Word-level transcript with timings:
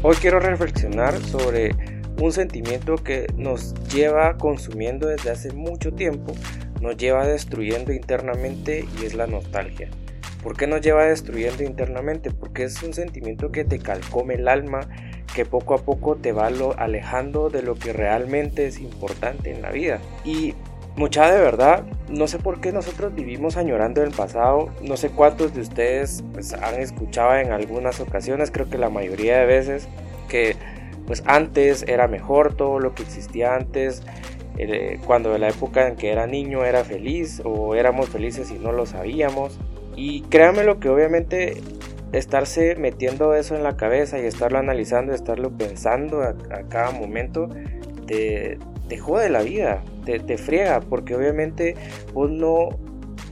Hoy 0.00 0.14
quiero 0.14 0.38
reflexionar 0.38 1.18
sobre 1.18 1.74
un 2.20 2.30
sentimiento 2.30 2.94
que 2.94 3.26
nos 3.36 3.74
lleva 3.92 4.36
consumiendo 4.36 5.08
desde 5.08 5.30
hace 5.30 5.52
mucho 5.52 5.92
tiempo, 5.92 6.34
nos 6.80 6.96
lleva 6.96 7.26
destruyendo 7.26 7.92
internamente 7.92 8.84
y 9.00 9.06
es 9.06 9.14
la 9.14 9.26
nostalgia. 9.26 9.90
¿Por 10.40 10.56
qué 10.56 10.68
nos 10.68 10.82
lleva 10.82 11.06
destruyendo 11.06 11.64
internamente? 11.64 12.30
Porque 12.30 12.62
es 12.62 12.80
un 12.84 12.94
sentimiento 12.94 13.50
que 13.50 13.64
te 13.64 13.80
calcome 13.80 14.34
el 14.34 14.46
alma, 14.46 14.88
que 15.34 15.44
poco 15.44 15.74
a 15.74 15.78
poco 15.78 16.14
te 16.14 16.30
va 16.30 16.46
alejando 16.46 17.50
de 17.50 17.62
lo 17.62 17.74
que 17.74 17.92
realmente 17.92 18.68
es 18.68 18.78
importante 18.78 19.50
en 19.50 19.62
la 19.62 19.72
vida. 19.72 19.98
Y 20.24 20.54
mucha 20.98 21.32
de 21.32 21.40
verdad, 21.40 21.84
no 22.08 22.26
sé 22.26 22.38
por 22.38 22.60
qué 22.60 22.72
nosotros 22.72 23.14
vivimos 23.14 23.56
añorando 23.56 24.02
el 24.02 24.10
pasado. 24.10 24.70
No 24.82 24.96
sé 24.96 25.10
cuántos 25.10 25.54
de 25.54 25.60
ustedes 25.60 26.24
pues, 26.32 26.52
han 26.52 26.74
escuchado 26.80 27.36
en 27.36 27.52
algunas 27.52 28.00
ocasiones, 28.00 28.50
creo 28.50 28.68
que 28.68 28.78
la 28.78 28.90
mayoría 28.90 29.38
de 29.38 29.46
veces, 29.46 29.88
que 30.28 30.56
pues 31.06 31.22
antes 31.26 31.84
era 31.88 32.08
mejor 32.08 32.54
todo 32.54 32.80
lo 32.80 32.94
que 32.94 33.02
existía 33.02 33.54
antes. 33.54 34.02
Eh, 34.60 34.98
cuando 35.06 35.32
en 35.36 35.42
la 35.42 35.50
época 35.50 35.86
en 35.86 35.94
que 35.94 36.10
era 36.10 36.26
niño 36.26 36.64
era 36.64 36.82
feliz 36.82 37.40
o 37.44 37.76
éramos 37.76 38.08
felices 38.08 38.50
y 38.50 38.58
no 38.58 38.72
lo 38.72 38.86
sabíamos. 38.86 39.58
Y 39.94 40.22
créanme 40.22 40.64
lo 40.64 40.80
que 40.80 40.88
obviamente 40.88 41.62
estarse 42.12 42.74
metiendo 42.76 43.34
eso 43.34 43.54
en 43.54 43.62
la 43.62 43.76
cabeza 43.76 44.18
y 44.18 44.26
estarlo 44.26 44.58
analizando, 44.58 45.12
estarlo 45.12 45.50
pensando 45.50 46.22
a, 46.22 46.34
cada 46.68 46.90
momento, 46.90 47.48
te, 48.08 48.58
te, 48.88 48.98
jode 48.98 49.28
la 49.28 49.42
vida, 49.42 49.84
te, 50.04 50.18
te, 50.18 50.36
friega, 50.38 50.80
porque 50.80 51.14
obviamente 51.14 51.76
vos 52.12 52.30
no, 52.30 52.70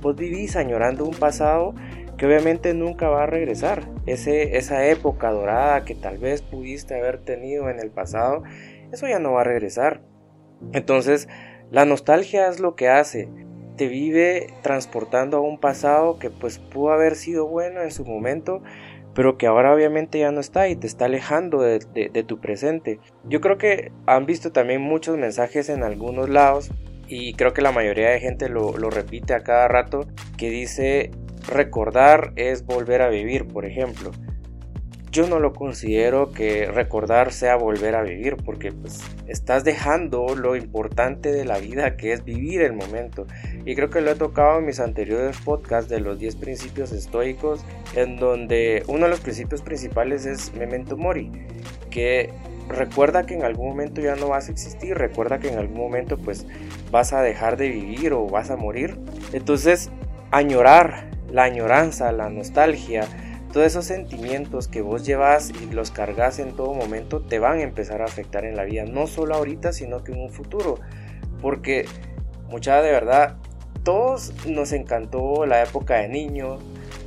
vos 0.00 0.14
vivís 0.14 0.54
añorando 0.54 1.04
un 1.04 1.14
pasado 1.14 1.74
que 2.16 2.26
obviamente 2.26 2.72
nunca 2.74 3.08
va 3.08 3.24
a 3.24 3.26
regresar. 3.26 3.88
Ese, 4.06 4.56
esa 4.56 4.86
época 4.86 5.30
dorada 5.30 5.84
que 5.84 5.94
tal 5.94 6.18
vez 6.18 6.42
pudiste 6.42 6.94
haber 6.94 7.18
tenido 7.18 7.68
en 7.68 7.80
el 7.80 7.90
pasado, 7.90 8.44
eso 8.92 9.08
ya 9.08 9.18
no 9.18 9.32
va 9.32 9.40
a 9.40 9.44
regresar. 9.44 10.02
Entonces, 10.72 11.28
la 11.70 11.84
nostalgia 11.84 12.48
es 12.48 12.60
lo 12.60 12.76
que 12.76 12.88
hace, 12.88 13.28
te 13.76 13.88
vive 13.88 14.46
transportando 14.62 15.36
a 15.36 15.40
un 15.40 15.58
pasado 15.58 16.18
que 16.18 16.30
pues 16.30 16.58
pudo 16.58 16.92
haber 16.92 17.14
sido 17.14 17.46
bueno 17.46 17.82
en 17.82 17.90
su 17.90 18.04
momento, 18.04 18.62
pero 19.16 19.38
que 19.38 19.46
ahora 19.46 19.74
obviamente 19.74 20.18
ya 20.18 20.30
no 20.30 20.40
está 20.40 20.68
y 20.68 20.76
te 20.76 20.86
está 20.86 21.06
alejando 21.06 21.62
de, 21.62 21.80
tu 22.28 22.38
presente. 22.38 23.00
Yo 23.24 23.40
creo 23.40 23.56
que 23.56 23.90
han 24.06 24.26
visto 24.26 24.52
también 24.52 24.82
muchos 24.82 25.16
mensajes 25.16 25.70
en 25.70 25.82
algunos 25.82 26.28
lados 26.28 26.70
y 27.08 27.32
creo 27.32 27.54
que 27.54 27.62
la 27.62 27.72
mayoría 27.72 28.10
de 28.10 28.20
gente 28.20 28.50
lo, 28.50 28.76
lo 28.76 28.90
repite 28.90 29.32
a 29.32 29.42
cada 29.42 29.68
rato 29.68 30.06
que 30.36 30.50
dice 30.50 31.12
recordar 31.48 32.34
es 32.36 32.66
volver 32.66 33.00
a 33.00 33.08
vivir, 33.08 33.48
por 33.48 33.64
ejemplo 33.64 34.10
yo 35.16 35.26
no 35.26 35.40
lo 35.40 35.54
considero 35.54 36.30
que 36.30 36.66
recordar 36.66 37.32
sea 37.32 37.56
volver 37.56 37.94
a 37.94 38.02
vivir, 38.02 38.36
porque 38.36 38.70
pues 38.70 39.00
estás 39.26 39.64
dejando 39.64 40.36
lo 40.36 40.56
importante 40.56 41.32
de 41.32 41.46
la 41.46 41.56
vida, 41.56 41.96
que 41.96 42.12
es 42.12 42.22
vivir 42.22 42.60
el 42.60 42.74
momento. 42.74 43.26
Y 43.64 43.74
creo 43.74 43.88
que 43.88 44.02
lo 44.02 44.10
he 44.10 44.14
tocado 44.14 44.58
en 44.58 44.66
mis 44.66 44.78
anteriores 44.78 45.38
podcasts 45.38 45.88
de 45.88 46.00
los 46.00 46.18
10 46.18 46.36
principios 46.36 46.92
estoicos, 46.92 47.64
en 47.94 48.18
donde 48.18 48.82
uno 48.88 49.06
de 49.06 49.10
los 49.10 49.20
principios 49.20 49.62
principales 49.62 50.26
es 50.26 50.52
memento 50.52 50.98
mori, 50.98 51.32
que 51.88 52.30
recuerda 52.68 53.24
que 53.24 53.32
en 53.32 53.42
algún 53.42 53.68
momento 53.70 54.02
ya 54.02 54.16
no 54.16 54.28
vas 54.28 54.50
a 54.50 54.52
existir, 54.52 54.98
recuerda 54.98 55.38
que 55.38 55.48
en 55.48 55.58
algún 55.58 55.78
momento 55.78 56.18
pues 56.18 56.46
vas 56.90 57.14
a 57.14 57.22
dejar 57.22 57.56
de 57.56 57.70
vivir 57.70 58.12
o 58.12 58.26
vas 58.26 58.50
a 58.50 58.56
morir. 58.56 58.98
Entonces, 59.32 59.90
añorar, 60.30 61.08
la 61.32 61.44
añoranza, 61.44 62.12
la 62.12 62.28
nostalgia, 62.28 63.08
todos 63.56 63.68
esos 63.68 63.86
sentimientos 63.86 64.68
que 64.68 64.82
vos 64.82 65.06
llevas 65.06 65.48
y 65.48 65.72
los 65.72 65.90
cargas 65.90 66.40
en 66.40 66.54
todo 66.54 66.74
momento 66.74 67.22
te 67.22 67.38
van 67.38 67.60
a 67.60 67.62
empezar 67.62 68.02
a 68.02 68.04
afectar 68.04 68.44
en 68.44 68.54
la 68.54 68.64
vida, 68.64 68.84
no 68.84 69.06
solo 69.06 69.34
ahorita, 69.34 69.72
sino 69.72 70.04
que 70.04 70.12
en 70.12 70.20
un 70.20 70.28
futuro. 70.28 70.78
Porque, 71.40 71.86
mucha 72.50 72.82
de 72.82 72.92
verdad, 72.92 73.36
todos 73.82 74.34
nos 74.46 74.72
encantó 74.72 75.46
la 75.46 75.62
época 75.62 75.94
de 75.94 76.08
niños, 76.08 76.62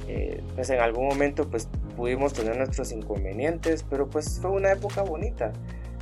eh, 0.07 0.41
pues 0.55 0.71
en 0.71 0.79
algún 0.79 1.07
momento 1.07 1.47
pues 1.51 1.69
pudimos 1.95 2.33
tener 2.33 2.57
nuestros 2.57 2.91
inconvenientes, 2.93 3.85
pero 3.87 4.09
pues 4.09 4.39
fue 4.41 4.49
una 4.49 4.71
época 4.71 5.03
bonita. 5.03 5.53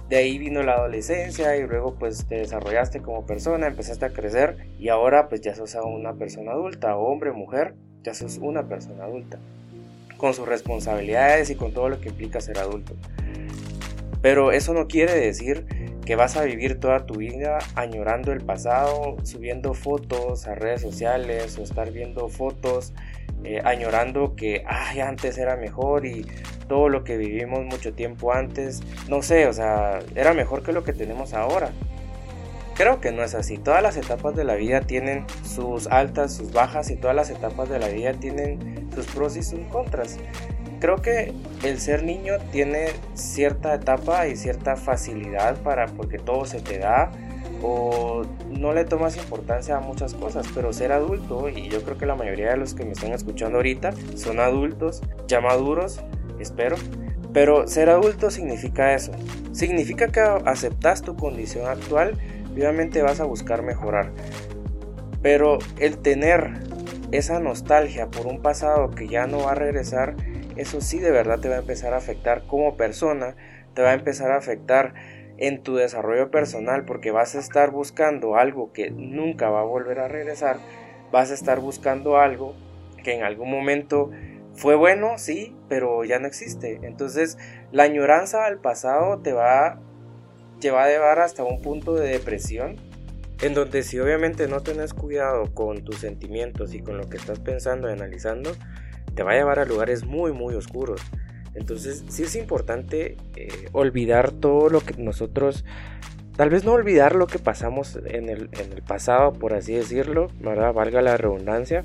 De 0.08 0.16
ahí 0.16 0.38
vino 0.38 0.64
la 0.64 0.76
adolescencia 0.76 1.58
y 1.58 1.68
luego 1.68 1.96
pues 1.96 2.26
te 2.26 2.36
desarrollaste 2.36 3.02
como 3.02 3.26
persona, 3.26 3.68
empezaste 3.68 4.06
a 4.06 4.14
crecer 4.14 4.70
y 4.80 4.88
ahora 4.88 5.28
pues 5.28 5.42
ya 5.42 5.54
sos 5.54 5.76
una 5.76 6.14
persona 6.14 6.54
adulta, 6.54 6.96
hombre, 6.96 7.34
mujer, 7.34 7.76
ya 8.02 8.14
sos 8.14 8.38
una 8.38 8.70
persona 8.70 9.04
adulta 9.04 9.40
con 10.18 10.34
sus 10.34 10.48
responsabilidades 10.48 11.50
y 11.50 11.56
con 11.56 11.74
todo 11.74 11.90
lo 11.90 12.02
que 12.02 12.10
implica 12.10 12.42
ser 12.42 12.60
adulto. 12.60 12.96
Pero 14.22 14.52
eso 14.52 14.74
no 14.74 14.88
quiere 14.88 15.14
decir 15.14 15.66
que 16.06 16.16
vas 16.16 16.38
a 16.38 16.44
vivir 16.44 16.80
toda 16.80 17.06
tu 17.06 17.16
vida 17.16 17.60
añorando 17.76 18.32
el 18.32 18.42
pasado, 18.42 19.18
subiendo 19.24 19.74
fotos 19.74 20.48
a 20.48 20.56
redes 20.56 20.82
sociales 20.82 21.58
o 21.58 21.64
estar 21.64 21.92
viendo 21.92 22.30
fotos, 22.30 22.94
eh, 23.44 23.62
añorando 23.64 24.36
que 24.36 24.64
Ay, 24.66 25.02
antes 25.02 25.38
era 25.38 25.58
mejor 25.58 26.06
y 26.06 26.26
todo 26.68 26.90
lo 26.90 27.04
que 27.04 27.18
vivimos 27.18 27.66
mucho 27.66 27.94
tiempo 27.94 28.34
antes, 28.34 28.82
no 29.08 29.22
sé, 29.22 29.48
o 29.48 29.54
sea, 29.54 30.00
era 30.16 30.34
mejor 30.34 30.64
que 30.64 30.72
lo 30.72 30.84
que 30.84 30.94
tenemos 30.94 31.34
ahora. 31.34 31.72
Creo 32.78 33.02
que 33.02 33.12
no 33.12 33.24
es 33.24 33.34
así. 33.34 33.58
Todas 33.58 33.82
las 33.82 33.98
etapas 33.98 34.36
de 34.36 34.44
la 34.44 34.54
vida 34.54 34.82
tienen 34.82 35.26
sus 35.44 35.88
altas, 35.88 36.36
sus 36.36 36.54
bajas 36.54 36.92
y 36.92 36.96
todas 36.96 37.16
las 37.16 37.32
etapas 37.32 37.70
de 37.70 37.80
la 37.80 37.88
vida 37.88 38.14
tienen 38.14 38.88
sus 38.94 39.08
pros 39.08 39.36
y 39.36 39.42
sus 39.42 39.62
contras. 39.72 40.18
Creo 40.80 40.98
que 40.98 41.34
el 41.64 41.80
ser 41.80 42.04
niño 42.04 42.34
tiene 42.52 42.90
cierta 43.16 43.74
etapa 43.74 44.28
y 44.28 44.36
cierta 44.36 44.76
facilidad 44.76 45.58
para 45.64 45.88
porque 45.88 46.20
todo 46.20 46.46
se 46.46 46.62
te 46.62 46.78
da 46.78 47.12
o 47.64 48.22
no 48.48 48.74
le 48.74 48.86
tomas 48.86 49.18
importancia 49.18 49.78
a 49.78 49.80
muchas 49.80 50.14
cosas, 50.14 50.46
pero 50.54 50.72
ser 50.72 50.92
adulto 50.92 51.50
y 51.50 51.70
yo 51.70 51.82
creo 51.84 51.98
que 51.98 52.06
la 52.06 52.14
mayoría 52.14 52.52
de 52.52 52.58
los 52.58 52.76
que 52.76 52.86
me 52.86 52.92
están 52.92 53.12
escuchando 53.12 53.58
ahorita 53.58 53.94
son 54.16 54.40
adultos, 54.40 55.02
ya 55.28 55.42
maduros, 55.42 56.00
espero. 56.40 56.76
Pero 57.34 57.68
ser 57.68 57.90
adulto 57.90 58.30
significa 58.30 58.94
eso. 58.94 59.12
Significa 59.52 60.10
que 60.10 60.20
aceptas 60.22 61.02
tu 61.02 61.16
condición 61.16 61.68
actual 61.68 62.18
obviamente 62.58 63.02
vas 63.02 63.20
a 63.20 63.26
buscar 63.26 63.64
mejorar. 63.64 64.12
Pero 65.22 65.60
el 65.80 66.00
tener 66.00 66.54
esa 67.12 67.40
nostalgia 67.40 68.08
por 68.08 68.28
un 68.28 68.42
pasado 68.42 68.92
que 68.92 69.08
ya 69.08 69.28
no 69.28 69.46
va 69.46 69.52
a 69.52 69.56
regresar, 69.56 70.16
eso 70.56 70.82
sí 70.82 71.00
de 71.00 71.12
verdad 71.12 71.40
te 71.40 71.50
va 71.50 71.56
a 71.56 71.60
empezar 71.60 71.94
a 71.94 71.98
afectar 71.98 72.46
como 72.48 72.76
persona, 72.76 73.36
te 73.74 73.82
va 73.82 73.92
a 73.92 73.94
empezar 73.94 74.32
a 74.32 74.38
afectar 74.38 74.94
en 75.38 75.62
tu 75.62 75.76
desarrollo 75.76 76.32
personal 76.32 76.84
porque 76.86 77.12
vas 77.12 77.36
a 77.36 77.40
estar 77.40 77.72
buscando 77.72 78.36
algo 78.36 78.74
que 78.74 78.90
nunca 78.90 79.50
va 79.50 79.62
a 79.62 79.66
volver 79.66 80.00
a 80.00 80.08
regresar, 80.08 80.58
vas 81.12 81.32
a 81.32 81.36
estar 81.36 81.60
buscando 81.60 82.18
algo 82.18 82.56
que 83.04 83.14
en 83.14 83.24
algún 83.24 83.52
momento 83.52 84.10
fue 84.56 84.76
bueno, 84.76 85.20
sí, 85.20 85.56
pero 85.70 86.04
ya 86.04 86.18
no 86.18 86.28
existe. 86.28 86.80
Entonces 86.82 87.38
la 87.72 87.84
añoranza 87.84 88.46
al 88.46 88.60
pasado 88.60 89.20
te 89.20 89.32
va 89.32 89.80
te 90.60 90.72
va 90.72 90.86
a 90.86 90.90
llevar 90.90 91.20
hasta 91.20 91.44
un 91.44 91.62
punto 91.62 91.94
de 91.94 92.10
depresión 92.10 92.78
en 93.42 93.54
donde 93.54 93.84
si 93.84 94.00
obviamente 94.00 94.48
no 94.48 94.62
tenés 94.62 94.94
cuidado 94.94 95.54
con 95.54 95.84
tus 95.84 95.98
sentimientos 95.98 96.74
y 96.74 96.82
con 96.82 96.98
lo 96.98 97.10
que 97.10 97.18
estás 97.18 97.40
pensando 97.40 97.88
y 97.88 97.92
analizando, 97.92 98.52
te 99.14 99.24
va 99.24 99.32
a 99.32 99.36
llevar 99.36 99.60
a 99.60 99.66
lugares 99.66 100.06
muy 100.06 100.32
muy 100.32 100.56
oscuros. 100.56 101.02
Entonces 101.54 102.04
sí 102.10 102.24
es 102.24 102.36
importante 102.36 103.18
eh, 103.36 103.50
olvidar 103.72 104.32
todo 104.32 104.70
lo 104.70 104.82
que 104.82 105.02
nosotros, 105.02 105.66
tal 106.36 106.50
vez 106.50 106.64
no 106.64 106.74
olvidar 106.74 107.16
lo 107.16 107.28
que 107.28 107.40
pasamos 107.40 108.00
en 108.06 108.30
el, 108.30 108.50
en 108.60 108.74
el 108.74 108.84
pasado, 108.84 109.34
por 109.34 109.54
así 109.54 109.74
decirlo, 109.74 110.28
¿verdad? 110.40 110.74
valga 110.74 111.02
la 111.02 111.18
redundancia. 111.18 111.84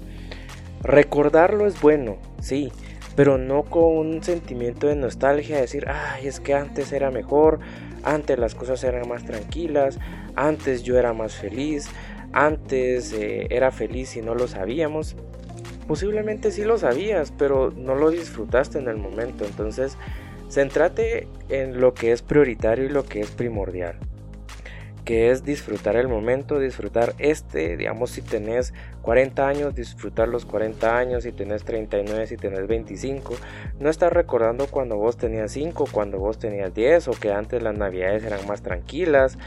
Recordarlo 0.82 1.66
es 1.66 1.80
bueno, 1.80 2.18
sí, 2.40 2.72
pero 3.14 3.38
no 3.38 3.62
con 3.62 3.96
un 3.96 4.22
sentimiento 4.22 4.88
de 4.88 4.96
nostalgia, 4.96 5.60
decir, 5.60 5.86
ay, 5.88 6.26
es 6.26 6.40
que 6.40 6.54
antes 6.54 6.92
era 6.92 7.10
mejor, 7.10 7.60
antes 8.02 8.38
las 8.38 8.54
cosas 8.54 8.82
eran 8.84 9.08
más 9.08 9.24
tranquilas, 9.24 9.98
antes 10.36 10.82
yo 10.82 10.98
era 10.98 11.12
más 11.12 11.34
feliz, 11.34 11.88
antes 12.32 13.12
eh, 13.12 13.46
era 13.50 13.70
feliz 13.70 14.16
y 14.16 14.22
no 14.22 14.34
lo 14.34 14.48
sabíamos. 14.48 15.16
Posiblemente 15.86 16.50
sí 16.50 16.64
lo 16.64 16.78
sabías, 16.78 17.32
pero 17.36 17.72
no 17.76 17.94
lo 17.94 18.10
disfrutaste 18.10 18.78
en 18.78 18.88
el 18.88 18.96
momento. 18.96 19.44
Entonces, 19.44 19.96
centrate 20.48 21.28
en 21.48 21.80
lo 21.80 21.94
que 21.94 22.12
es 22.12 22.22
prioritario 22.22 22.86
y 22.86 22.88
lo 22.88 23.04
que 23.04 23.20
es 23.20 23.30
primordial 23.30 23.96
que 25.04 25.30
es 25.30 25.44
disfrutar 25.44 25.96
el 25.96 26.08
momento, 26.08 26.58
disfrutar 26.58 27.14
este, 27.18 27.76
digamos 27.76 28.10
si 28.10 28.22
tenés 28.22 28.72
40 29.02 29.48
años, 29.48 29.74
disfrutar 29.74 30.28
los 30.28 30.44
40 30.46 30.96
años, 30.96 31.24
si 31.24 31.32
tenés 31.32 31.64
39, 31.64 32.26
si 32.26 32.36
tenés 32.36 32.66
25, 32.66 33.34
no 33.80 33.90
estás 33.90 34.12
recordando 34.12 34.66
cuando 34.68 34.96
vos 34.96 35.16
tenías 35.16 35.50
5, 35.52 35.86
cuando 35.90 36.18
vos 36.18 36.38
tenías 36.38 36.72
10 36.72 37.08
o 37.08 37.12
que 37.12 37.32
antes 37.32 37.62
las 37.62 37.76
navidades 37.76 38.24
eran 38.24 38.46
más 38.46 38.62
tranquilas, 38.62 39.38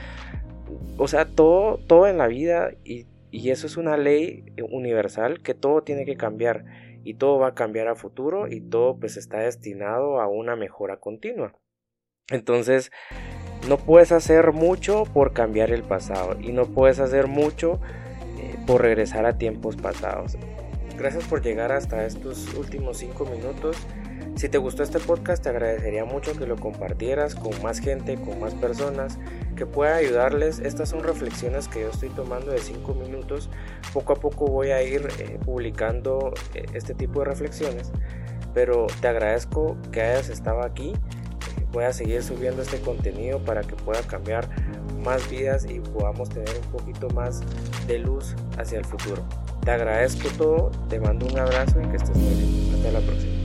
o 0.98 1.07
sea, 1.07 1.25
todo, 1.25 1.78
todo 1.88 2.08
en 2.08 2.18
la 2.18 2.28
vida 2.28 2.72
y, 2.84 3.06
y 3.31 3.50
eso 3.51 3.68
es 3.68 3.78
una 3.78 3.98
ley 3.98 4.46
universal 4.69 5.42
que 5.42 5.54
todo 5.54 5.84
tiene 5.84 6.06
que 6.06 6.18
cambiar 6.18 6.66
y 7.04 7.13
todo 7.13 7.38
va 7.38 7.50
a 7.50 7.54
cambiar 7.54 7.88
a 7.88 7.96
futuro 7.96 8.48
y 8.48 8.62
todo 8.62 8.98
pues 9.00 9.16
está 9.16 9.40
destinado 9.40 10.19
a 10.19 10.28
una 10.28 10.56
mejora 10.56 10.98
continua. 10.98 11.54
Entonces, 12.30 12.92
no 13.67 13.77
puedes 13.77 14.12
hacer 14.12 14.53
mucho 14.53 15.06
por 15.06 15.33
cambiar 15.33 15.71
el 15.71 15.83
pasado 15.83 16.38
y 16.39 16.51
no 16.51 16.65
puedes 16.65 17.00
hacer 17.00 17.27
mucho 17.27 17.79
eh, 18.38 18.56
por 18.65 18.81
regresar 18.81 19.25
a 19.25 19.38
tiempos 19.38 19.75
pasados. 19.75 20.38
Gracias 20.97 21.25
por 21.25 21.41
llegar 21.41 21.71
hasta 21.71 22.06
estos 22.06 22.53
últimos 22.53 22.97
5 22.97 23.25
minutos. 23.25 23.75
Si 24.35 24.50
te 24.50 24.57
gustó 24.57 24.83
este 24.83 25.00
podcast, 25.00 25.44
te 25.44 25.50
agradecería 25.50 26.06
mucho 26.06 26.38
que 26.38 26.45
lo 26.45 26.57
compartieras 26.57 27.35
con 27.35 27.62
más 27.62 27.79
gente, 27.79 28.15
con 28.15 28.39
más 28.39 28.53
personas, 28.53 29.17
que 29.56 29.65
pueda 29.65 29.95
ayudarles. 29.95 30.59
Estas 30.59 30.89
son 30.89 31.03
reflexiones 31.03 31.67
que 31.67 31.81
yo 31.81 31.89
estoy 31.89 32.09
tomando 32.09 32.51
de 32.51 32.59
5 32.59 32.94
minutos. 32.95 33.50
Poco 33.94 34.13
a 34.13 34.15
poco 34.17 34.45
voy 34.47 34.71
a 34.71 34.83
ir 34.83 35.07
eh, 35.19 35.38
publicando 35.44 36.33
eh, 36.53 36.65
este 36.73 36.94
tipo 36.94 37.19
de 37.19 37.25
reflexiones. 37.25 37.91
Pero 38.53 38.88
te 39.01 39.07
agradezco 39.07 39.77
que 39.91 40.01
hayas 40.01 40.29
estado 40.29 40.63
aquí. 40.63 40.94
Voy 41.75 41.83
a 41.83 41.92
seguir 41.92 42.24
subiendo 42.24 42.62
este 42.62 42.80
contenido 42.80 43.38
para 43.39 43.62
que 43.62 43.75
pueda 43.75 44.01
cambiar 44.04 44.48
más 45.04 45.30
vidas 45.30 45.66
y 45.69 45.81
podamos 45.81 46.30
tener 46.30 46.50
un 46.63 46.72
poquito 46.72 47.10
más 47.10 47.42
de 47.86 48.00
luz 48.00 48.33
hacia 48.57 48.80
el 48.80 48.86
futuro. 48.86 49.25
Te 49.62 49.72
agradezco 49.72 50.30
todo, 50.38 50.72
te 50.88 51.01
mando 51.01 51.25
un 51.25 51.38
abrazo 51.38 51.81
y 51.81 51.88
que 51.89 51.98
estés 51.98 52.16
muy 52.16 52.33
bien. 52.33 52.75
Hasta 52.75 52.92
la 52.92 53.01
próxima. 53.01 53.44